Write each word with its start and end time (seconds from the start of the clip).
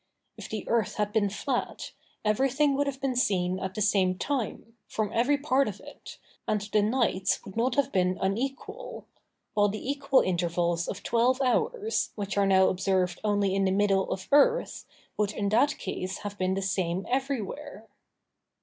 If 0.35 0.49
the 0.49 0.67
earth 0.67 0.95
had 0.95 1.13
been 1.13 1.29
flat, 1.29 1.91
everything 2.25 2.73
would 2.75 2.87
have 2.87 2.99
been 2.99 3.15
seen 3.15 3.59
at 3.59 3.75
the 3.75 3.83
same 3.83 4.17
time, 4.17 4.75
from 4.87 5.11
every 5.13 5.37
part 5.37 5.67
of 5.67 5.79
it, 5.79 6.17
and 6.47 6.59
the 6.59 6.81
nights 6.81 7.39
would 7.45 7.55
not 7.55 7.75
have 7.75 7.91
been 7.91 8.17
unequal; 8.19 9.05
while 9.53 9.69
the 9.69 9.87
equal 9.91 10.21
intervals 10.21 10.87
of 10.87 11.03
twelve 11.03 11.39
hours, 11.43 12.09
which 12.15 12.35
are 12.35 12.47
now 12.47 12.69
observed 12.69 13.19
only 13.23 13.53
in 13.53 13.63
the 13.65 13.69
middle 13.71 14.11
of 14.11 14.21
the 14.27 14.35
earth, 14.37 14.85
would 15.17 15.33
in 15.33 15.49
that 15.49 15.77
case 15.77 16.17
have 16.25 16.35
been 16.35 16.55
the 16.55 16.63
same 16.63 17.05
everywhere. 17.07 17.85